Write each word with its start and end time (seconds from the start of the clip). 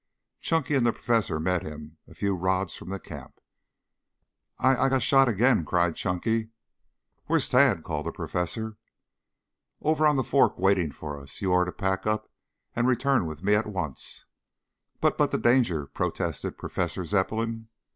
Chunky 0.39 0.73
and 0.73 0.83
the 0.83 0.91
professor 0.93 1.39
met 1.39 1.61
him 1.61 1.97
a 2.07 2.15
few 2.15 2.33
rods 2.33 2.75
from 2.75 2.89
the 2.89 2.99
camp. 2.99 3.39
"I 4.57 4.75
I 4.85 4.89
got 4.89 5.03
shot 5.03 5.29
again!" 5.29 5.63
cried 5.63 5.95
Chunky. 5.95 6.49
"Where 7.27 7.37
is 7.37 7.47
Tad?" 7.47 7.83
called 7.83 8.07
the 8.07 8.11
professor. 8.11 8.77
"Over 9.79 10.07
on 10.07 10.15
the 10.15 10.23
fork 10.23 10.57
waiting 10.57 10.91
for 10.91 11.21
us. 11.21 11.39
You 11.39 11.53
are 11.53 11.65
to 11.65 11.71
pack 11.71 12.07
up 12.07 12.31
and 12.75 12.87
return 12.87 13.27
with 13.27 13.43
me 13.43 13.53
at 13.53 13.67
once." 13.67 14.25
"But 15.01 15.19
but, 15.19 15.29
the 15.29 15.37
danger," 15.37 15.85
protested 15.85 16.57
Professor 16.57 17.05
Zepplin. 17.05 17.67